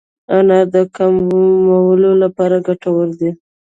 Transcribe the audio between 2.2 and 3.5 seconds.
لپاره ګټور دی.